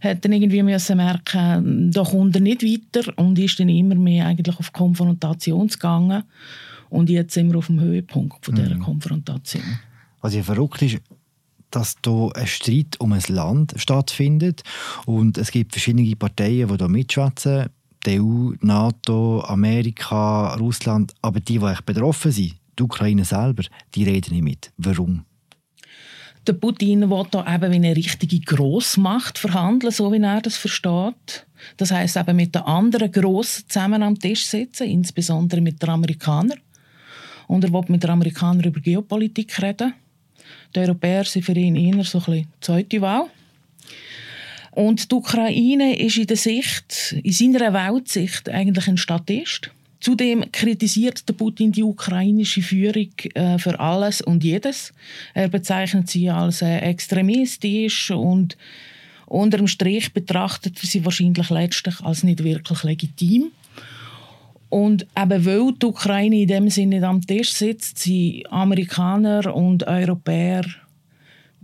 Hat 0.00 0.24
dann 0.24 0.32
irgendwie 0.32 0.62
müssen 0.62 0.96
merken, 0.96 1.92
da 1.92 2.02
kommt 2.02 2.34
er 2.34 2.40
nicht 2.40 2.64
weiter 2.64 3.12
und 3.18 3.38
ist 3.38 3.60
dann 3.60 3.68
immer 3.68 3.94
mehr 3.94 4.26
eigentlich 4.26 4.58
auf 4.58 4.72
Konfrontation 4.72 5.68
gegangen. 5.68 6.24
Und 6.88 7.10
jetzt 7.10 7.34
sind 7.34 7.50
wir 7.52 7.58
auf 7.58 7.66
dem 7.66 7.80
Höhepunkt 7.80 8.44
von 8.44 8.54
dieser 8.54 8.74
mhm. 8.74 8.82
Konfrontation. 8.82 9.62
Was 10.22 10.34
ja 10.34 10.42
verrückt 10.42 10.82
ist, 10.82 10.98
dass 11.70 11.96
hier 12.04 12.30
ein 12.34 12.46
Streit 12.46 12.98
um 12.98 13.12
ein 13.12 13.22
Land 13.28 13.74
stattfindet 13.76 14.62
und 15.06 15.38
es 15.38 15.50
gibt 15.50 15.72
verschiedene 15.72 16.16
Parteien, 16.16 16.68
die 16.68 16.76
hier 16.76 16.88
mitschwätzen 16.88 17.70
die 18.06 18.20
EU, 18.20 18.52
NATO, 18.60 19.42
Amerika, 19.42 20.54
Russland, 20.54 21.14
aber 21.22 21.40
die, 21.40 21.58
die 21.58 21.82
betroffen 21.84 22.32
sind, 22.32 22.56
die 22.78 22.82
Ukraine 22.82 23.24
selber, 23.24 23.62
die 23.94 24.04
reden 24.04 24.34
nicht 24.34 24.42
mit. 24.42 24.72
Warum? 24.78 25.24
Der 26.46 26.54
Putin 26.54 27.10
will 27.10 27.26
da 27.30 27.54
eben 27.54 27.70
wie 27.70 27.76
eine 27.76 27.94
richtige 27.94 28.40
Grossmacht 28.40 29.36
verhandeln, 29.36 29.92
so 29.92 30.10
wie 30.10 30.22
er 30.22 30.40
das 30.40 30.56
versteht. 30.56 31.46
Das 31.76 31.90
heißt 31.90 32.16
eben 32.16 32.36
mit 32.36 32.54
den 32.54 32.62
anderen 32.62 33.12
Grossen 33.12 33.64
zusammen 33.68 34.02
am 34.02 34.18
Tisch 34.18 34.46
sitzen, 34.46 34.88
insbesondere 34.88 35.60
mit 35.60 35.82
den 35.82 35.90
Amerikanern. 35.90 36.58
Und 37.46 37.64
er 37.64 37.72
will 37.72 37.84
mit 37.88 38.02
den 38.02 38.10
Amerikanern 38.10 38.64
über 38.64 38.80
Geopolitik 38.80 39.60
reden. 39.60 39.92
Die 40.74 40.80
Europäer 40.80 41.24
sind 41.24 41.44
für 41.44 41.56
ihn 41.56 41.76
eher 41.76 42.04
so 42.04 42.22
ein 42.26 42.46
zweite 42.60 43.00
Wahl. 43.00 43.26
Und 44.72 45.10
die 45.10 45.14
Ukraine 45.14 45.98
ist 45.98 46.16
in 46.16 46.26
der 46.26 46.36
Sicht, 46.36 47.16
in 47.22 47.32
seiner 47.32 47.72
Weltsicht 47.72 48.48
eigentlich 48.48 48.86
ein 48.88 48.96
Statist. 48.96 49.70
Zudem 50.00 50.50
kritisiert 50.50 51.28
der 51.28 51.34
Putin 51.34 51.72
die 51.72 51.82
ukrainische 51.82 52.62
Führung 52.62 53.10
äh, 53.34 53.58
für 53.58 53.78
alles 53.78 54.22
und 54.22 54.42
jedes. 54.42 54.94
Er 55.34 55.48
bezeichnet 55.48 56.08
sie 56.08 56.30
als 56.30 56.62
äh, 56.62 56.78
extremistisch 56.78 58.10
und 58.10 58.56
unter 59.26 59.58
dem 59.58 59.68
Strich 59.68 60.12
betrachtet 60.12 60.78
er 60.82 60.88
sie 60.88 61.04
wahrscheinlich 61.04 61.50
letztlich 61.50 62.00
als 62.00 62.22
nicht 62.22 62.42
wirklich 62.42 62.82
legitim. 62.82 63.52
Und 64.70 65.06
eben 65.18 65.44
weil 65.44 65.72
die 65.72 65.86
Ukraine 65.86 66.42
in 66.42 66.48
dem 66.48 66.70
Sinne 66.70 66.96
nicht 66.96 67.04
am 67.04 67.20
Tisch 67.20 67.52
sitzt, 67.52 67.98
sind 67.98 68.44
Amerikaner 68.50 69.54
und 69.54 69.86
Europäer 69.86 70.64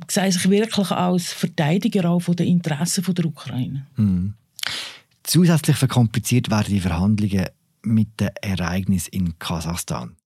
sehen 0.09 0.33
sich 0.33 0.51
wirklich 0.51 0.91
als 0.91 1.33
Verteidiger 1.33 2.11
auch 2.11 2.21
von 2.21 2.37
den 2.37 2.49
Interessen 2.49 3.03
der 3.15 3.25
Ukraine. 3.25 3.87
Mhm. 3.97 4.35
Zusätzlich 5.23 5.77
verkompliziert 5.77 6.51
werden 6.51 6.69
die 6.69 6.81
Verhandlungen 6.81 7.47
mit 7.83 8.21
dem 8.21 8.31
Ereignis 8.43 9.09
in 9.09 9.39
Kasachstan. 9.39 10.17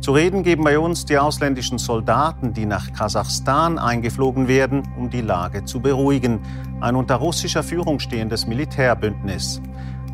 Zu 0.00 0.12
reden 0.12 0.42
geben 0.42 0.64
bei 0.64 0.78
uns 0.78 1.06
die 1.06 1.16
ausländischen 1.16 1.78
Soldaten, 1.78 2.52
die 2.52 2.66
nach 2.66 2.92
Kasachstan 2.92 3.78
eingeflogen 3.78 4.48
werden, 4.48 4.82
um 4.98 5.08
die 5.08 5.22
Lage 5.22 5.64
zu 5.64 5.80
beruhigen. 5.80 6.40
Ein 6.82 6.94
unter 6.94 7.14
russischer 7.16 7.62
Führung 7.62 7.98
stehendes 7.98 8.46
Militärbündnis. 8.46 9.62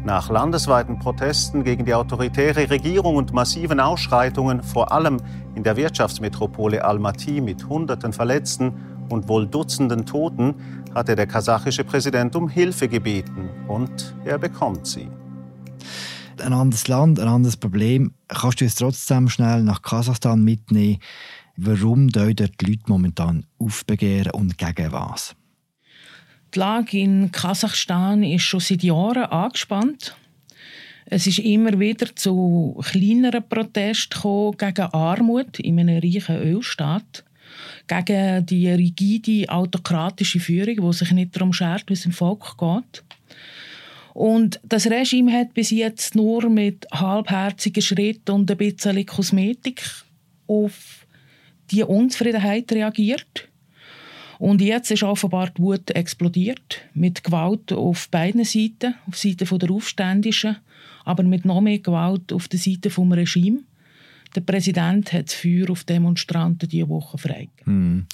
Nach 0.04 0.30
landesweiten 0.30 0.98
Protesten 0.98 1.62
gegen 1.62 1.84
die 1.84 1.92
autoritäre 1.92 2.70
Regierung 2.70 3.16
und 3.16 3.34
massiven 3.34 3.80
Ausschreitungen, 3.80 4.62
vor 4.62 4.92
allem 4.92 5.18
in 5.54 5.62
der 5.62 5.76
Wirtschaftsmetropole 5.76 6.82
Almaty 6.82 7.42
mit 7.42 7.68
Hunderten 7.68 8.14
Verletzten 8.14 8.72
und 9.10 9.28
wohl 9.28 9.46
Dutzenden 9.46 10.06
Toten, 10.06 10.54
hatte 10.94 11.16
der 11.16 11.26
kasachische 11.26 11.84
Präsident 11.84 12.34
um 12.34 12.48
Hilfe 12.48 12.88
gebeten. 12.88 13.50
Und 13.68 14.14
er 14.24 14.38
bekommt 14.38 14.86
sie. 14.86 15.08
Ein 16.42 16.54
anderes 16.54 16.88
Land, 16.88 17.20
ein 17.20 17.28
anderes 17.28 17.58
Problem. 17.58 18.14
Kannst 18.28 18.62
du 18.62 18.64
es 18.64 18.76
trotzdem 18.76 19.28
schnell 19.28 19.62
nach 19.62 19.82
Kasachstan 19.82 20.42
mitnehmen? 20.42 20.98
Warum 21.56 22.08
dort 22.08 22.38
die 22.38 22.64
Leute 22.64 22.84
momentan 22.86 23.44
aufbegehren 23.58 24.32
und 24.32 24.56
gegen 24.56 24.92
was? 24.92 25.36
Die 26.54 26.58
Lage 26.58 26.98
in 26.98 27.30
Kasachstan 27.30 28.24
ist 28.24 28.42
schon 28.42 28.60
seit 28.60 28.82
Jahren 28.82 29.24
angespannt. 29.24 30.16
Es 31.06 31.26
ist 31.26 31.38
immer 31.38 31.78
wieder 31.78 32.14
zu 32.16 32.80
kleineren 32.84 33.48
Protesten 33.48 34.56
gegen 34.56 34.86
Armut 34.92 35.60
in 35.60 35.78
einem 35.78 36.00
reichen 36.00 36.36
Ölstaat, 36.36 37.24
gegen 37.86 38.46
die 38.46 38.68
rigide 38.68 39.48
autokratische 39.48 40.40
Führung, 40.40 40.90
die 40.90 40.96
sich 40.96 41.12
nicht 41.12 41.36
darum 41.36 41.52
schert, 41.52 41.84
wie 41.88 41.94
es 41.94 42.02
dem 42.02 42.12
Volk 42.12 42.56
geht. 42.58 43.04
Und 44.12 44.60
das 44.64 44.90
Regime 44.90 45.32
hat 45.32 45.54
bis 45.54 45.70
jetzt 45.70 46.16
nur 46.16 46.48
mit 46.50 46.86
halbherzigen 46.92 47.82
Schritten 47.82 48.32
und 48.32 48.50
ein 48.50 48.56
bisschen 48.56 49.06
Kosmetik 49.06 49.82
auf 50.48 51.06
die 51.70 51.84
Unzufriedenheit 51.84 52.72
reagiert. 52.72 53.49
Und 54.40 54.62
jetzt 54.62 54.90
ist 54.90 55.02
offenbar 55.02 55.50
die 55.50 55.60
Wut 55.60 55.90
explodiert, 55.90 56.80
mit 56.94 57.22
Gewalt 57.22 57.74
auf 57.74 58.08
beiden 58.08 58.42
Seiten, 58.42 58.94
auf 59.06 59.18
Seite 59.18 59.44
der 59.44 59.70
Aufständischen, 59.70 60.56
aber 61.04 61.24
mit 61.24 61.44
noch 61.44 61.60
mehr 61.60 61.78
Gewalt 61.78 62.32
auf 62.32 62.48
der 62.48 62.58
Seite 62.58 62.88
des 62.88 62.98
Regimes. 62.98 63.64
Der 64.34 64.40
Präsident 64.40 65.12
hat 65.12 65.26
das 65.26 65.34
Feuer 65.34 65.68
auf 65.68 65.84
Demonstranten 65.84 66.70
diese 66.70 66.88
Woche 66.88 67.18
freigegeben. 67.18 67.64
Hm. 67.64 68.06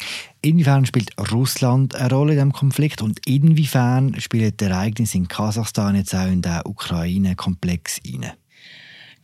Inwiefern 0.43 0.85
spielt 0.85 1.13
Russland 1.31 1.95
eine 1.95 2.11
Rolle 2.11 2.33
in 2.33 2.39
diesem 2.39 2.53
Konflikt 2.53 3.03
und 3.03 3.21
inwiefern 3.25 4.19
spielt 4.19 4.61
das 4.61 4.69
Ereignis 4.69 5.15
in 5.15 5.29
Kasachstan 5.29 5.95
jetzt 5.95 6.13
auch 6.13 6.27
in 6.27 6.43
den 6.43 6.61
Ukraine-Komplex 6.65 8.01
hinein? 8.05 8.33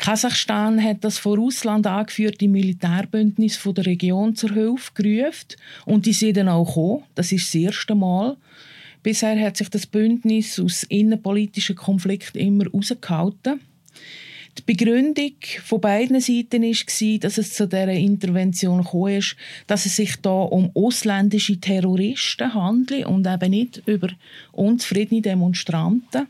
Kasachstan 0.02 0.82
hat 0.82 1.04
das 1.04 1.18
von 1.18 1.38
Russland 1.38 1.86
angeführte 1.86 2.48
Militärbündnis 2.48 3.56
von 3.56 3.72
der 3.76 3.86
Region 3.86 4.34
zur 4.34 4.50
Hilfe 4.50 4.90
gerufen 4.94 5.54
und 5.86 6.06
die 6.06 6.12
sind 6.12 6.38
dann 6.38 6.48
auch 6.48 6.66
gekommen. 6.66 7.04
Das 7.14 7.30
ist 7.30 7.46
das 7.46 7.54
erste 7.54 7.94
Mal. 7.94 8.36
Bisher 9.04 9.40
hat 9.40 9.56
sich 9.56 9.68
das 9.68 9.86
Bündnis 9.86 10.58
aus 10.58 10.82
innenpolitischen 10.82 11.76
Konflikten 11.76 12.38
immer 12.38 12.64
herausgehalten. 12.64 13.60
Die 14.58 14.62
Begründung 14.66 15.36
von 15.62 15.80
beiden 15.80 16.20
Seiten 16.20 16.64
war, 16.64 17.18
dass 17.20 17.38
es 17.38 17.54
zu 17.54 17.68
dieser 17.68 17.92
Intervention 17.92 18.82
gekommen 18.82 19.18
ist, 19.18 19.36
dass 19.68 19.86
es 19.86 19.94
sich 19.94 20.16
da 20.20 20.30
um 20.32 20.72
ausländische 20.74 21.60
Terroristen 21.60 22.52
handelt 22.52 23.06
und 23.06 23.24
eben 23.28 23.50
nicht 23.50 23.80
über 23.86 24.08
unzufriedene 24.50 25.22
Demonstranten. 25.22 26.26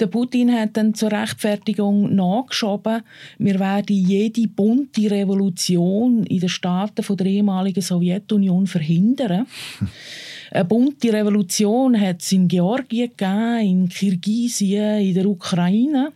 Der 0.00 0.06
Putin 0.06 0.52
hat 0.52 0.76
dann 0.76 0.94
zur 0.94 1.12
Rechtfertigung 1.12 2.14
nachgeschoben, 2.14 3.02
wir 3.38 3.60
werden 3.60 3.96
jede 3.96 4.48
bunte 4.48 5.10
Revolution 5.10 6.24
in 6.24 6.40
den 6.40 6.48
Staaten 6.48 7.16
der 7.16 7.26
ehemaligen 7.26 7.82
Sowjetunion 7.82 8.66
verhindern. 8.66 9.46
Eine 10.50 10.64
bunte 10.66 11.12
Revolution 11.12 11.98
hat 11.98 12.20
es 12.20 12.32
in 12.32 12.46
Georgien 12.46 13.10
gegeben, 13.16 13.60
in 13.60 13.88
Kirgisien, 13.88 15.00
in 15.00 15.14
der 15.14 15.26
Ukraine. 15.26 16.12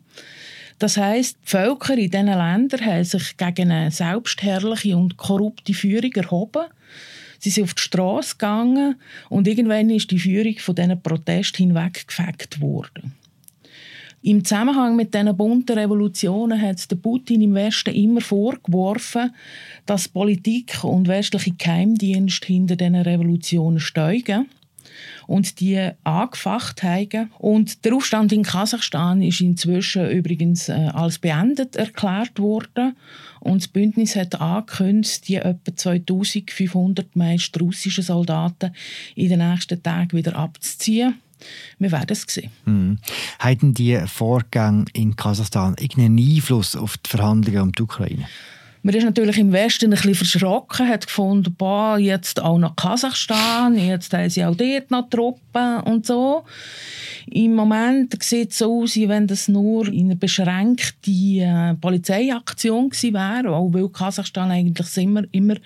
Das 0.79 0.99
heißt, 0.99 1.39
die 1.43 1.49
Völker 1.49 1.95
in 1.95 2.11
diesen 2.11 2.27
Ländern 2.27 2.85
haben 2.85 3.05
sich 3.05 3.37
gegen 3.39 3.71
eine 3.71 3.91
selbstherrliche 3.91 4.97
und 4.97 5.17
korrupte 5.17 5.73
Führung 5.73 6.13
erhoben. 6.13 6.67
Sie 7.39 7.49
sind 7.51 7.65
auf 7.65 7.75
die 7.75 7.83
Straße 7.83 8.35
gegangen 8.35 8.97
und 9.31 9.49
irgendwann 9.49 9.89
ist 9.89 10.11
die 10.11 10.19
Führung 10.19 10.57
von 10.59 10.75
diesen 10.75 11.01
Protesten 11.01 11.69
hinweggefegt 11.69 12.61
worden. 12.61 13.15
Im 14.27 14.45
Zusammenhang 14.45 14.97
mit 14.97 15.15
diesen 15.15 15.37
bunten 15.37 15.79
Revolutionen 15.79 16.61
hat 16.61 16.91
der 16.91 16.97
Putin 16.97 17.43
im 17.43 17.55
Westen 17.55 17.95
immer 17.95 18.21
vorgeworfen, 18.21 19.33
dass 19.87 20.09
Politik 20.09 20.83
und 20.83 21.07
westliche 21.07 21.53
Geheimdienste 21.53 22.49
hinter 22.49 22.75
diesen 22.75 22.97
Revolutionen 22.97 23.79
steigen 23.79 24.47
und 25.29 25.61
die 25.61 25.91
angefacht 26.03 26.83
haben. 26.83 27.31
Und 27.39 27.85
der 27.85 27.95
Aufstand 27.95 28.33
in 28.33 28.43
Kasachstan 28.43 29.23
ist 29.23 29.41
inzwischen 29.41 30.11
übrigens 30.11 30.71
äh, 30.71 30.91
als 30.93 31.21
beendet 31.21 31.77
erklärt 31.77 32.41
worden. 32.41 32.97
Und 33.39 33.63
das 33.63 33.69
Bündnis 33.69 34.17
hat 34.17 34.41
angekündigt, 34.41 35.29
die 35.29 35.37
etwa 35.37 35.77
2500 35.77 37.15
meist 37.15 37.61
russischen 37.61 38.03
Soldaten 38.03 38.73
in 39.15 39.29
den 39.29 39.39
nächsten 39.39 39.81
Tagen 39.81 40.17
wieder 40.17 40.35
abzuziehen. 40.35 41.15
Wir 41.79 41.93
werden 41.93 42.11
es 42.11 42.23
sehen. 42.27 42.51
Mhm. 42.65 42.99
Haben 43.39 43.75
die 43.75 43.99
Vorgänge 44.07 44.87
in 44.93 45.17
Kasachstan 45.17 45.77
irgendeinen 45.79 46.19
Einfluss 46.19 46.77
auf 46.77 46.97
die 46.99 47.11
Verhandlungen 47.11 47.63
um 47.63 47.73
die 47.73 47.83
Ukraine? 47.83 48.27
Man 48.87 48.95
ist 48.95 49.03
natürlich 49.03 49.39
im 49.39 49.51
Westen 49.51 49.87
ein 49.87 49.91
bisschen 49.91 50.15
verschrocken, 50.15 50.89
hat 50.89 51.09
gefunden, 51.09 51.53
boah, 51.59 51.99
jetzt 51.99 52.41
auch 52.41 52.57
nach 52.57 52.77
Kasachstan, 52.77 53.77
jetzt 53.77 54.13
haben 54.13 54.31
sie 54.31 54.45
auch 54.45 54.55
dort 54.55 54.93
noch 54.93 55.11
Truppen 55.11 55.81
und 55.81 56.07
so. 56.07 56.45
Im 57.27 57.57
Moment 57.57 58.23
sieht 58.23 58.53
es 58.53 58.59
so 58.59 58.83
aus, 58.83 58.95
wie 58.95 59.09
wenn 59.09 59.27
das 59.27 59.49
nur 59.49 59.89
in 59.89 60.07
einer 60.07 60.15
beschränkten 60.15 61.39
äh, 61.41 61.75
Polizeiaktion 61.75 62.91
gewesen 62.91 63.15
wäre, 63.15 63.57
auch 63.57 63.73
weil 63.73 63.89
Kasachstan 63.89 64.53
eigentlich 64.53 64.97
immer, 64.99 65.25
immer 65.33 65.57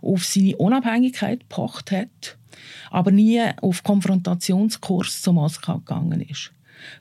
auf 0.00 0.24
seine 0.24 0.56
Unabhängigkeit 0.56 1.40
gepocht 1.40 1.90
hat, 1.90 2.38
aber 2.92 3.10
nie 3.10 3.40
auf 3.60 3.82
Konfrontationskurs 3.82 5.22
zu 5.22 5.32
Moskau 5.32 5.78
gegangen 5.78 6.20
ist. 6.20 6.52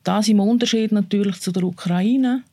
Das 0.04 0.28
im 0.28 0.40
Unterschied 0.40 0.92
natürlich 0.92 1.40
zu 1.40 1.52
der 1.52 1.64
Ukraine, 1.64 2.44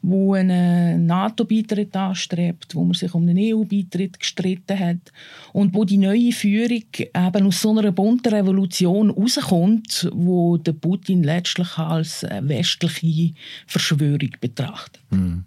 wo 0.00 0.34
einen 0.34 1.06
NATO-Beitritt 1.06 1.94
anstrebt, 1.94 2.74
wo 2.74 2.84
man 2.84 2.94
sich 2.94 3.12
um 3.14 3.22
einen 3.22 3.38
EU-Beitritt 3.38 4.18
gestritten 4.18 4.78
hat 4.78 5.12
und 5.52 5.74
wo 5.74 5.84
die 5.84 5.98
neue 5.98 6.32
Führung 6.32 6.84
eben 6.96 7.46
aus 7.46 7.60
so 7.60 7.76
einer 7.76 7.92
bunten 7.92 8.32
Revolution 8.32 9.10
rauskommt, 9.10 10.08
wo 10.12 10.56
der 10.56 10.72
Putin 10.72 11.22
letztlich 11.22 11.76
als 11.76 12.22
westliche 12.40 13.34
Verschwörung 13.66 14.30
betrachtet. 14.40 15.02
Hm. 15.10 15.44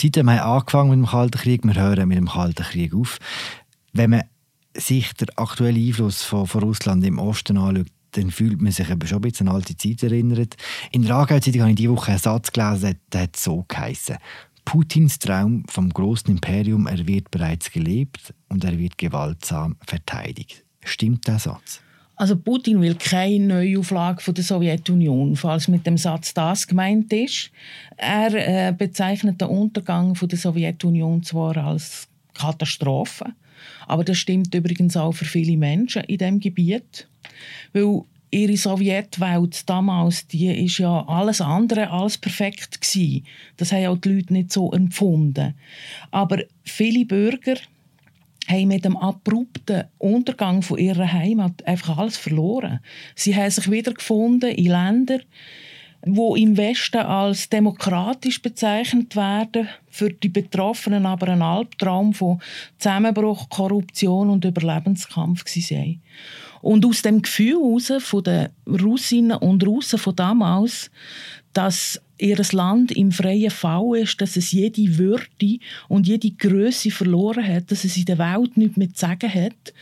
Die 0.00 0.10
Zeit 0.10 0.24
haben 0.24 0.28
angefangen 0.30 0.90
mit 0.90 0.98
dem 1.00 1.10
Kalten 1.10 1.38
Krieg, 1.38 1.64
wir 1.64 1.74
hören 1.74 2.08
mit 2.08 2.16
dem 2.16 2.28
Kalten 2.28 2.64
Krieg 2.64 2.94
auf. 2.94 3.18
Wenn 3.92 4.10
man 4.10 4.22
sich 4.80 5.12
den 5.14 5.28
aktuellen 5.36 5.76
Einfluss 5.76 6.22
von, 6.22 6.46
von 6.46 6.62
Russland 6.62 7.04
im 7.04 7.18
Osten 7.18 7.56
anschaut, 7.56 7.86
dann 8.12 8.30
fühlt 8.30 8.60
man 8.60 8.72
sich 8.72 8.90
eben 8.90 9.06
schon 9.06 9.18
ein 9.18 9.22
bisschen 9.22 9.48
an 9.48 9.54
alte 9.54 9.76
Zeit 9.76 10.02
erinnert. 10.02 10.56
In 10.90 11.02
der 11.02 11.14
Aargau-Zeitung 11.16 11.60
habe 11.60 11.70
ich 11.70 11.76
diese 11.76 11.90
Woche 11.90 12.10
einen 12.10 12.18
Satz 12.18 12.50
gelesen, 12.50 12.96
der 13.12 13.22
hat 13.22 13.36
so 13.36 13.64
geheißen. 13.68 14.16
Putins 14.64 15.18
Traum 15.18 15.64
vom 15.68 15.90
großen 15.90 16.30
Imperium, 16.30 16.86
er 16.86 17.06
wird 17.06 17.30
bereits 17.30 17.70
gelebt 17.70 18.34
und 18.48 18.64
er 18.64 18.78
wird 18.78 18.98
gewaltsam 18.98 19.76
verteidigt. 19.86 20.64
Stimmt 20.84 21.26
der 21.26 21.38
Satz? 21.38 21.80
Also 22.16 22.36
Putin 22.36 22.82
will 22.82 22.96
keine 22.96 23.46
Neuauflage 23.46 24.20
von 24.20 24.34
der 24.34 24.44
Sowjetunion, 24.44 25.36
falls 25.36 25.68
mit 25.68 25.86
dem 25.86 25.96
Satz 25.96 26.34
das 26.34 26.66
gemeint 26.66 27.10
ist. 27.14 27.50
Er 27.96 28.34
äh, 28.68 28.72
bezeichnet 28.72 29.40
den 29.40 29.48
Untergang 29.48 30.12
der 30.12 30.38
Sowjetunion 30.38 31.22
zwar 31.22 31.56
als 31.56 32.08
Katastrophe, 32.34 33.32
aber 33.86 34.04
das 34.04 34.18
stimmt 34.18 34.54
übrigens 34.54 34.96
auch 34.96 35.12
für 35.12 35.24
viele 35.24 35.56
Menschen 35.56 36.04
in 36.04 36.18
dem 36.18 36.40
Gebiet. 36.40 37.08
Weil 37.72 38.02
ihre 38.30 38.56
Sowjetwelt 38.56 39.68
damals, 39.68 40.26
die 40.26 40.64
ist 40.64 40.78
ja 40.78 41.04
alles 41.06 41.40
andere 41.40 41.90
als 41.90 42.18
perfekt 42.18 42.80
gewesen. 42.80 43.24
Das 43.56 43.72
haben 43.72 43.86
auch 43.86 43.98
die 43.98 44.14
Leute 44.14 44.32
nicht 44.32 44.52
so 44.52 44.70
empfunden. 44.72 45.54
Aber 46.10 46.38
viele 46.64 47.04
Bürger 47.04 47.56
haben 48.48 48.68
mit 48.68 48.84
dem 48.84 48.96
abrupten 48.96 49.84
Untergang 49.98 50.62
von 50.62 50.78
ihrer 50.78 51.12
Heimat 51.12 51.66
einfach 51.66 51.98
alles 51.98 52.16
verloren. 52.16 52.80
Sie 53.14 53.34
haben 53.34 53.50
sich 53.50 53.70
wiedergefunden 53.70 54.50
in 54.50 54.66
Ländern, 54.66 55.22
wo 56.06 56.34
im 56.34 56.56
Westen 56.56 56.98
als 56.98 57.48
demokratisch 57.48 58.40
bezeichnet 58.40 59.16
werden, 59.16 59.68
für 59.88 60.10
die 60.10 60.28
Betroffenen 60.28 61.06
aber 61.06 61.28
ein 61.28 61.42
Albtraum 61.42 62.14
von 62.14 62.40
Zusammenbruch, 62.78 63.48
Korruption 63.48 64.30
und 64.30 64.44
Überlebenskampf 64.44 65.44
waren. 65.44 66.02
Und 66.62 66.84
aus 66.86 67.02
dem 67.02 67.22
Gefühl 67.22 67.54
heraus 67.54 67.92
von 67.98 68.24
den 68.24 68.48
Russinnen 68.66 69.36
und 69.36 69.66
Russen 69.66 69.98
von 69.98 70.16
damals, 70.16 70.90
dass 71.52 72.00
ihr 72.20 72.36
Land 72.52 72.92
im 72.92 73.12
freien 73.12 73.50
Fall 73.50 73.96
ist, 73.96 74.20
dass 74.20 74.36
es 74.36 74.52
jede 74.52 74.98
Würde 74.98 75.58
und 75.88 76.06
jede 76.06 76.30
Größe 76.30 76.90
verloren 76.90 77.46
hat, 77.46 77.70
dass 77.70 77.84
es 77.84 77.96
in 77.96 78.04
der 78.04 78.18
Welt 78.18 78.56
nichts 78.56 78.76
mehr 78.76 78.92
zu 78.92 79.00
sagen 79.00 79.32
hat. 79.32 79.72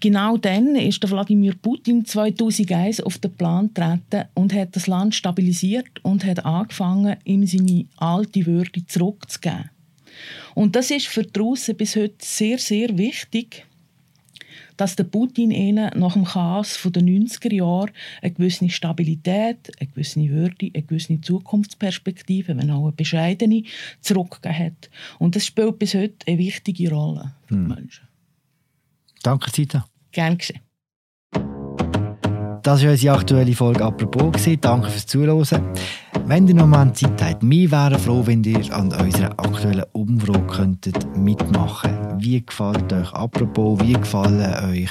Genau 0.00 0.36
dann 0.36 0.76
ist 0.76 1.02
der 1.02 1.10
Wladimir 1.10 1.54
Putin 1.60 2.04
2001 2.04 3.00
auf 3.00 3.18
den 3.18 3.32
Plan 3.32 3.68
getreten 3.68 4.28
und 4.34 4.52
hat 4.52 4.76
das 4.76 4.86
Land 4.86 5.14
stabilisiert 5.14 5.88
und 6.02 6.24
hat 6.24 6.44
angefangen, 6.44 7.16
ihm 7.24 7.46
seine 7.46 7.86
alte 7.96 8.46
Würde 8.46 8.86
zurückzugeben. 8.86 9.70
Und 10.54 10.76
das 10.76 10.90
ist 10.90 11.08
für 11.08 11.24
die 11.24 11.38
Russen 11.38 11.76
bis 11.76 11.96
heute 11.96 12.14
sehr, 12.18 12.58
sehr 12.58 12.96
wichtig, 12.96 13.66
dass 14.76 14.96
der 14.96 15.04
Putin 15.04 15.50
ihnen 15.50 15.90
nach 15.98 16.14
dem 16.14 16.24
Chaos 16.24 16.80
der 16.84 17.02
90er 17.02 17.52
Jahre 17.52 17.92
eine 18.22 18.32
gewisse 18.32 18.68
Stabilität, 18.68 19.72
eine 19.80 19.90
gewisse 19.90 20.20
Würde, 20.28 20.70
eine 20.74 20.82
gewisse 20.82 21.20
Zukunftsperspektive, 21.20 22.56
wenn 22.56 22.70
auch 22.70 22.84
eine 22.84 22.92
bescheidene, 22.92 23.64
zurückgegeben 24.00 24.58
hat. 24.58 24.90
Und 25.18 25.36
das 25.36 25.46
spielt 25.46 25.78
bis 25.78 25.94
heute 25.94 26.26
eine 26.26 26.38
wichtige 26.38 26.90
Rolle 26.90 27.32
für 27.46 27.54
die 27.54 27.60
hm. 27.60 27.68
Menschen. 27.68 28.08
Danke, 29.22 29.50
Zita. 29.50 29.86
Gerne 30.12 30.36
geschehen. 30.36 30.60
Das 32.62 32.82
war 32.82 32.90
unsere 32.90 33.14
aktuelle 33.14 33.52
Folge 33.52 33.84
«Apropos». 33.84 34.32
Danke 34.60 34.90
fürs 34.90 35.06
Zuhören. 35.06 35.72
Wenn 36.28 36.48
ihr 36.48 36.56
noch 36.56 36.66
mal 36.66 36.92
Zeit 36.92 37.22
habt, 37.22 37.48
wir 37.48 37.70
wären 37.70 38.00
froh, 38.00 38.26
wenn 38.26 38.42
ihr 38.42 38.58
an 38.74 38.92
unserer 38.92 39.30
aktuellen 39.38 39.84
Umfrage 39.92 40.44
könntet 40.48 41.16
mitmachen 41.16 41.92
Wie 42.18 42.44
gefällt 42.44 42.92
euch 42.92 43.12
«Apropos»? 43.12 43.78
Wie 43.80 43.92
gefallen 43.92 44.52
euch 44.68 44.90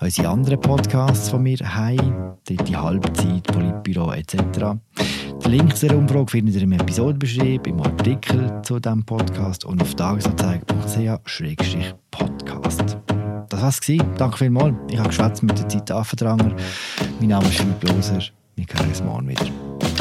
unsere 0.00 0.28
anderen 0.28 0.60
Podcasts 0.60 1.28
von 1.28 1.42
mir 1.42 1.58
«Heim», 1.58 2.36
«Dritte 2.44 2.80
Halbzeit», 2.80 3.42
«Politbüro» 3.48 4.12
etc.? 4.12 4.36
Den 5.44 5.50
Link 5.50 5.76
zu 5.76 5.88
der 5.88 5.98
Umfrage 5.98 6.30
findet 6.30 6.54
ihr 6.54 6.62
im 6.62 6.70
Episodenbeschrieb, 6.70 7.66
im 7.66 7.80
Artikel 7.80 8.62
zu 8.62 8.78
diesem 8.78 9.04
Podcast 9.04 9.64
und 9.64 9.82
auf 9.82 9.92
tagesanzeiger.ch-podcast. 9.96 12.96
Das 13.48 13.60
war's. 13.60 13.80
Danke 14.18 14.38
vielmals. 14.38 14.76
Ich 14.88 14.98
habe 14.98 15.08
geschwätzt 15.08 15.42
mit 15.42 15.58
der 15.58 15.68
Zeit 15.68 15.90
Affendranger. 15.90 16.54
Mein 17.18 17.30
Name 17.30 17.48
ist 17.48 17.56
Philipp 17.56 17.82
Loser. 17.82 18.20
Wir 18.54 18.66
hören 18.72 18.88
uns 18.88 19.02
morgen 19.02 19.28
wieder. 19.28 19.46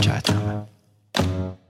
Ciao. 0.01 0.48
Thank 1.19 1.31
you. 1.31 1.68